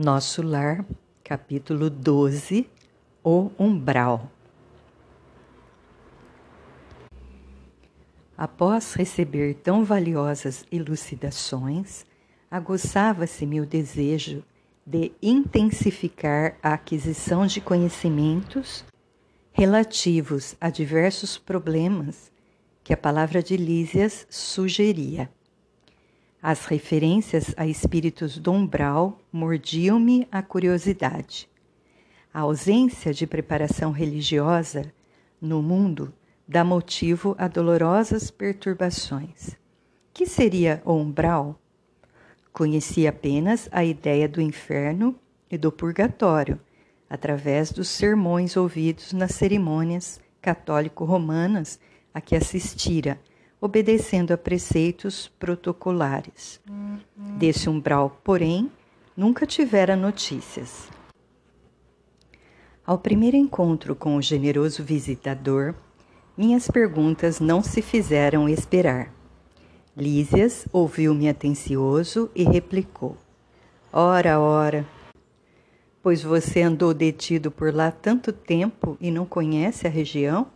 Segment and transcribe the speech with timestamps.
[0.00, 0.84] Nosso Lar,
[1.24, 2.70] capítulo 12
[3.24, 4.30] O Umbral.
[8.36, 12.06] Após receber tão valiosas elucidações,
[12.48, 14.44] aguçava-se-me o desejo
[14.86, 18.84] de intensificar a aquisição de conhecimentos
[19.50, 22.30] relativos a diversos problemas
[22.84, 25.28] que a palavra de Lísias sugeria.
[26.40, 31.48] As referências a espíritos do umbral mordiam-me a curiosidade.
[32.32, 34.92] A ausência de preparação religiosa
[35.40, 36.14] no mundo
[36.46, 39.56] dá motivo a dolorosas perturbações.
[40.14, 41.58] Que seria o umbral?
[42.52, 45.16] Conhecia apenas a ideia do inferno
[45.50, 46.60] e do purgatório,
[47.10, 51.80] através dos sermões ouvidos nas cerimônias católico-romanas
[52.14, 53.18] a que assistira
[53.60, 56.60] obedecendo a preceitos protocolares.
[57.16, 58.70] Desse umbral, porém,
[59.16, 60.88] nunca tivera notícias.
[62.86, 65.74] Ao primeiro encontro com o generoso visitador,
[66.36, 69.12] minhas perguntas não se fizeram esperar.
[69.96, 73.16] Lísias ouviu-me atencioso e replicou:
[73.92, 74.86] Ora, ora,
[76.00, 80.46] pois você andou detido por lá tanto tempo e não conhece a região?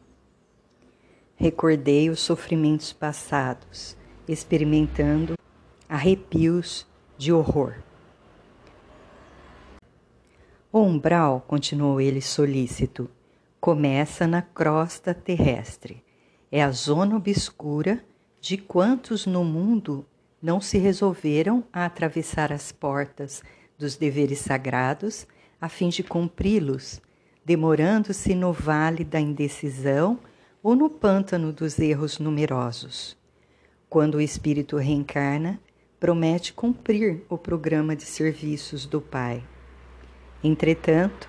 [1.43, 3.97] Recordei os sofrimentos passados,
[4.29, 5.37] experimentando
[5.89, 6.87] arrepios
[7.19, 7.83] de horror.
[10.73, 13.11] O umbral, continuou ele solícito,
[13.61, 16.05] começa na crosta terrestre.
[16.49, 18.05] É a zona obscura
[18.41, 20.07] de quantos no mundo
[20.41, 23.43] não se resolveram a atravessar as portas
[23.77, 25.27] dos deveres sagrados
[25.61, 27.03] a fim de cumpri-los,
[27.45, 30.21] demorando-se no vale da indecisão
[30.63, 33.17] ou no pântano dos erros numerosos.
[33.89, 35.61] Quando o espírito reencarna,
[35.99, 39.43] promete cumprir o programa de serviços do Pai.
[40.43, 41.29] Entretanto,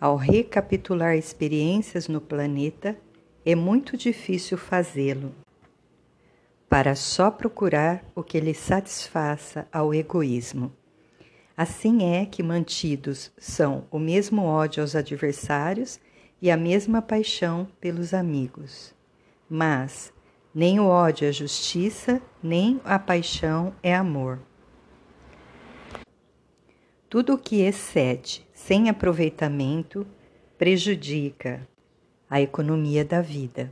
[0.00, 2.98] ao recapitular experiências no planeta,
[3.44, 5.32] é muito difícil fazê-lo,
[6.68, 10.72] para só procurar o que lhe satisfaça ao egoísmo.
[11.56, 16.00] Assim é que mantidos são o mesmo ódio aos adversários
[16.42, 18.92] e a mesma paixão pelos amigos.
[19.48, 20.12] Mas
[20.52, 24.40] nem o ódio é justiça, nem a paixão é amor.
[27.08, 30.04] Tudo o que excede sem aproveitamento
[30.58, 31.66] prejudica
[32.28, 33.70] a economia da vida.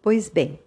[0.00, 0.58] Pois bem,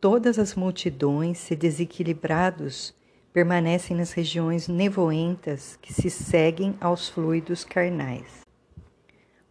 [0.00, 2.92] todas as multidões, se desequilibrados,
[3.32, 8.49] permanecem nas regiões nevoentas que se seguem aos fluidos carnais.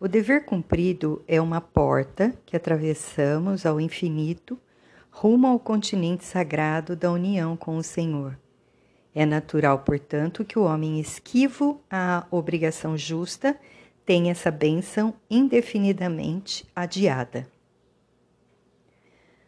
[0.02, 4.58] O dever cumprido é uma porta que atravessamos ao infinito
[5.12, 8.40] rumo ao continente sagrado da união com o Senhor.
[9.14, 13.60] É natural, portanto, que o homem esquivo à obrigação justa
[14.06, 17.46] tenha essa bênção indefinidamente adiada.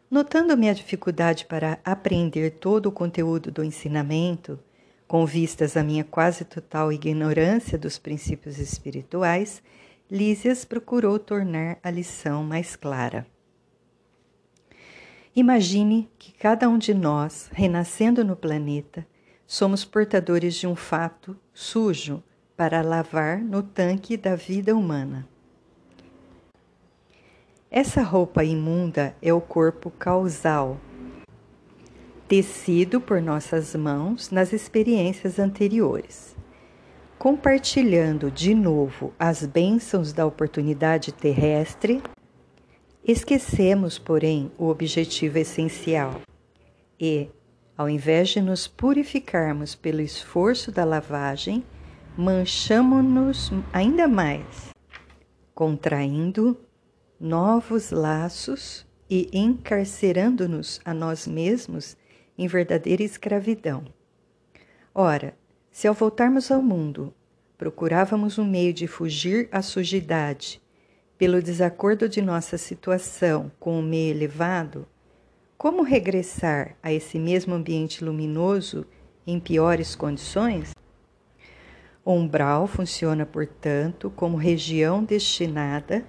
[0.09, 4.59] Notando minha dificuldade para apreender todo o conteúdo do ensinamento,
[5.07, 9.63] com vistas à minha quase total ignorância dos princípios espirituais,
[10.13, 13.25] Lísias procurou tornar a lição mais clara.
[15.33, 19.07] Imagine que cada um de nós, renascendo no planeta,
[19.47, 22.21] somos portadores de um fato sujo
[22.57, 25.25] para lavar no tanque da vida humana.
[27.71, 30.77] Essa roupa imunda é o corpo causal,
[32.27, 36.35] tecido por nossas mãos nas experiências anteriores
[37.21, 42.01] compartilhando de novo as bênçãos da oportunidade terrestre,
[43.05, 46.19] esquecemos, porém, o objetivo essencial
[46.99, 47.29] e,
[47.77, 51.63] ao invés de nos purificarmos pelo esforço da lavagem,
[52.17, 54.73] manchamos-nos ainda mais,
[55.53, 56.57] contraindo
[57.19, 61.95] novos laços e encarcerando-nos a nós mesmos
[62.35, 63.85] em verdadeira escravidão.
[64.91, 65.39] Ora,
[65.71, 67.13] se ao voltarmos ao mundo
[67.57, 70.61] procurávamos um meio de fugir à sujidade
[71.17, 74.87] pelo desacordo de nossa situação com o meio elevado,
[75.57, 78.85] como regressar a esse mesmo ambiente luminoso
[79.25, 80.73] em piores condições?
[82.03, 86.03] O umbral funciona, portanto, como região destinada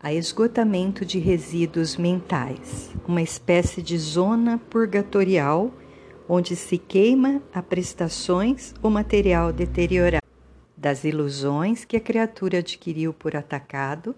[0.00, 5.72] a esgotamento de resíduos mentais, uma espécie de zona purgatorial
[6.28, 10.22] onde se queima a prestações ou material deteriorado
[10.76, 14.16] das ilusões que a criatura adquiriu por atacado,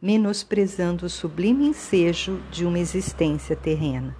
[0.00, 4.14] menosprezando o sublime ensejo de uma existência terrena.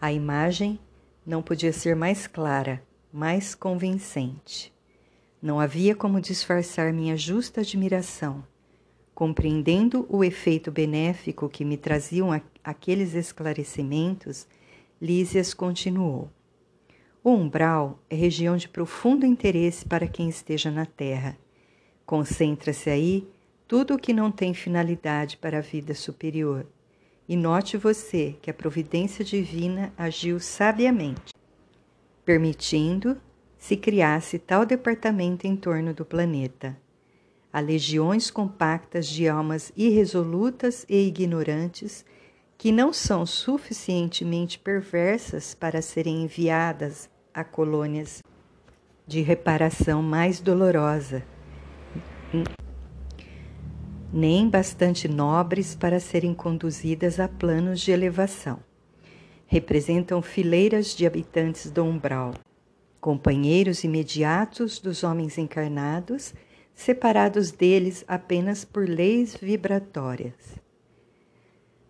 [0.00, 0.78] A imagem
[1.26, 4.72] não podia ser mais clara, mais convincente.
[5.40, 8.44] Não havia como disfarçar minha justa admiração.
[9.14, 12.30] Compreendendo o efeito benéfico que me traziam
[12.62, 14.46] aqueles esclarecimentos,
[15.02, 16.30] Lísias continuou.
[17.22, 21.36] O umbral é região de profundo interesse para quem esteja na Terra.
[22.06, 23.26] Concentra-se aí
[23.66, 26.64] tudo o que não tem finalidade para a vida superior.
[27.28, 31.32] E note você que a providência divina agiu sabiamente,
[32.24, 33.20] permitindo
[33.58, 36.78] se criasse tal departamento em torno do planeta.
[37.52, 42.04] Há legiões compactas de almas irresolutas e ignorantes
[42.64, 48.22] que não são suficientemente perversas para serem enviadas a colônias
[49.06, 51.22] de reparação mais dolorosa,
[54.10, 58.58] nem bastante nobres para serem conduzidas a planos de elevação.
[59.46, 62.32] Representam fileiras de habitantes do umbral,
[62.98, 66.32] companheiros imediatos dos homens encarnados,
[66.74, 70.63] separados deles apenas por leis vibratórias.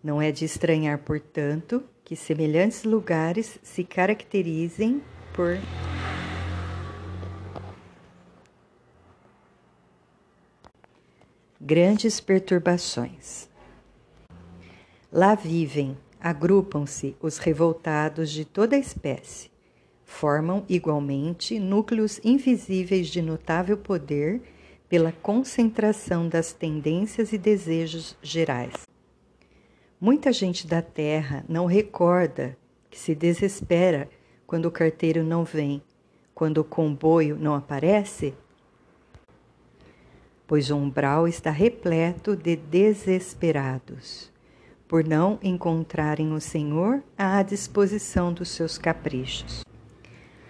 [0.05, 5.01] Não é de estranhar, portanto, que semelhantes lugares se caracterizem
[5.33, 5.57] por
[11.59, 13.49] grandes perturbações.
[15.11, 19.49] Lá vivem, agrupam-se os revoltados de toda espécie,
[20.03, 24.39] formam igualmente núcleos invisíveis de notável poder
[24.87, 28.94] pela concentração das tendências e desejos gerais.
[30.05, 32.55] Muita gente da terra não recorda
[32.91, 34.07] que se desespera
[34.45, 35.81] quando o carteiro não vem,
[36.35, 38.35] quando o comboio não aparece?
[40.45, 44.31] Pois o umbral está repleto de desesperados,
[44.87, 49.63] por não encontrarem o Senhor à disposição dos seus caprichos.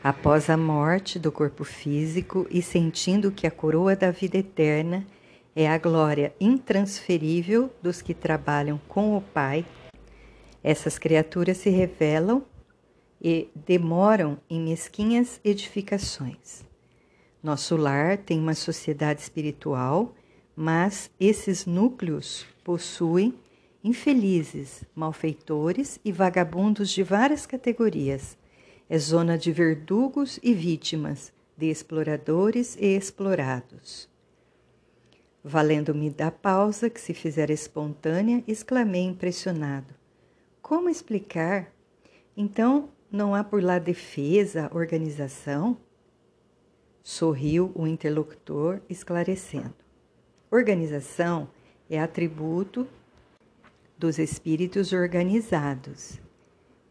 [0.04, 5.07] Após a morte do corpo físico e sentindo que a coroa da vida eterna
[5.56, 9.66] é a glória intransferível dos que trabalham com o Pai,
[10.62, 12.44] essas criaturas se revelam
[13.22, 16.66] e demoram em mesquinhas edificações.
[17.42, 20.13] Nosso lar tem uma sociedade espiritual,
[20.56, 23.34] mas esses núcleos possuem
[23.84, 28.36] infelizes, malfeitores e vagabundos de várias categorias.
[28.90, 34.10] É zona de verdugos e vítimas, de exploradores e explorados.
[35.47, 39.94] Valendo-me da pausa que se fizera espontânea, exclamei impressionado:
[40.59, 41.71] Como explicar?
[42.36, 45.77] Então, não há por lá defesa, organização?
[47.03, 49.75] Sorriu o interlocutor, esclarecendo.
[50.50, 51.47] Organização
[51.88, 52.88] é atributo
[53.95, 56.19] dos espíritos organizados.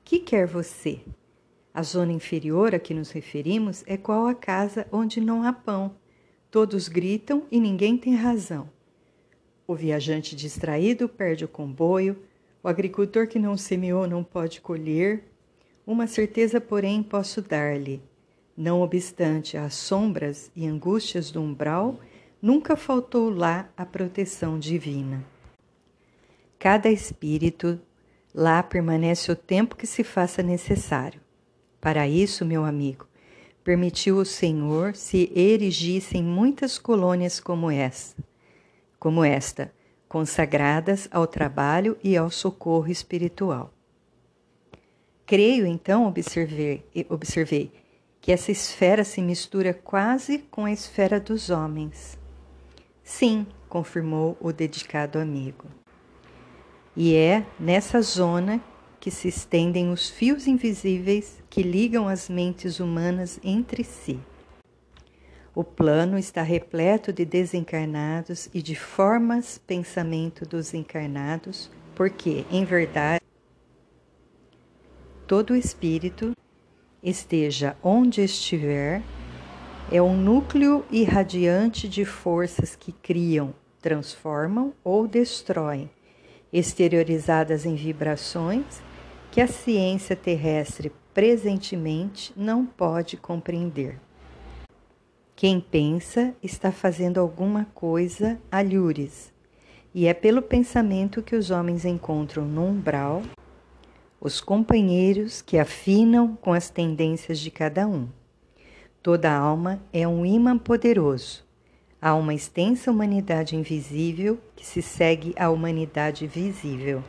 [0.04, 1.00] Que quer você?
[1.74, 5.96] A zona inferior a que nos referimos é qual a casa onde não há pão.
[6.54, 8.70] Todos gritam e ninguém tem razão.
[9.66, 12.16] O viajante distraído perde o comboio,
[12.62, 15.24] o agricultor que não semeou não pode colher,
[15.84, 18.00] uma certeza, porém, posso dar-lhe.
[18.56, 21.98] Não obstante as sombras e angústias do umbral,
[22.40, 25.24] nunca faltou lá a proteção divina.
[26.56, 27.80] Cada espírito
[28.32, 31.20] lá permanece o tempo que se faça necessário.
[31.80, 33.08] Para isso, meu amigo,
[33.64, 38.22] permitiu o Senhor se erigissem muitas colônias como esta,
[38.98, 39.72] como esta,
[40.06, 43.72] consagradas ao trabalho e ao socorro espiritual.
[45.26, 47.72] Creio, então, observei, observei
[48.20, 52.18] que essa esfera se mistura quase com a esfera dos homens.
[53.02, 55.66] Sim, confirmou o dedicado amigo.
[56.94, 58.62] E é nessa zona
[59.04, 64.18] que se estendem os fios invisíveis que ligam as mentes humanas entre si.
[65.54, 73.20] O plano está repleto de desencarnados e de formas pensamento dos encarnados, porque, em verdade,
[75.26, 76.32] todo espírito,
[77.02, 79.02] esteja onde estiver,
[79.92, 85.90] é um núcleo irradiante de forças que criam, transformam ou destroem,
[86.50, 88.82] exteriorizadas em vibrações
[89.34, 93.98] que a ciência terrestre presentemente não pode compreender.
[95.34, 99.32] Quem pensa está fazendo alguma coisa alhures,
[99.92, 103.22] e é pelo pensamento que os homens encontram no umbral
[104.20, 108.06] os companheiros que afinam com as tendências de cada um.
[109.02, 111.44] Toda alma é um imã poderoso.
[112.00, 117.02] Há uma extensa humanidade invisível que se segue à humanidade visível.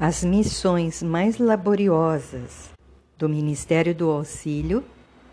[0.00, 2.70] As missões mais laboriosas
[3.16, 4.82] do Ministério do Auxílio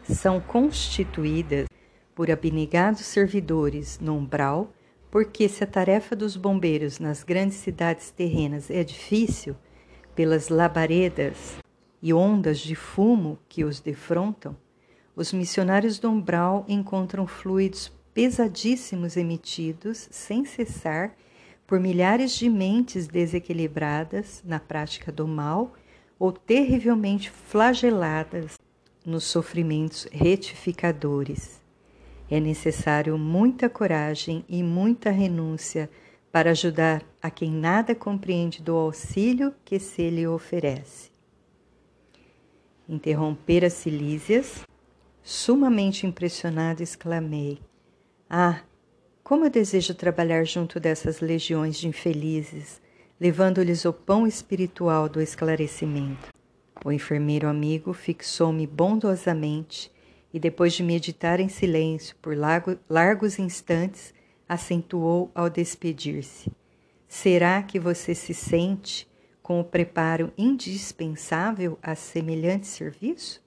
[0.04, 1.68] são constituídas
[2.14, 4.72] por abnegados servidores no umbral,
[5.10, 9.56] porque se a tarefa dos bombeiros nas grandes cidades terrenas é difícil,
[10.14, 11.58] pelas labaredas
[12.02, 14.56] e ondas de fumo que os defrontam,
[15.16, 21.16] os missionários do umbral encontram fluidos pesadíssimos emitidos sem cessar
[21.70, 25.74] por milhares de mentes desequilibradas na prática do mal
[26.18, 28.58] ou terrivelmente flageladas
[29.06, 31.62] nos sofrimentos retificadores.
[32.28, 35.92] É necessário muita coragem e muita renúncia
[36.32, 41.12] para ajudar a quem nada compreende do auxílio que se lhe oferece.
[42.88, 44.64] Interromper as Silísias,
[45.22, 47.60] sumamente impressionado, exclamei:
[48.28, 48.64] Ah,
[49.30, 52.82] como eu desejo trabalhar junto dessas legiões de infelizes,
[53.22, 56.34] levando-lhes o pão espiritual do esclarecimento.
[56.84, 59.92] O enfermeiro amigo fixou-me bondosamente
[60.34, 62.36] e, depois de meditar em silêncio por
[62.90, 64.16] largos instantes,
[64.48, 66.52] acentuou ao despedir-se:
[67.08, 69.08] Será que você se sente
[69.44, 73.44] com o preparo indispensável a semelhante serviço?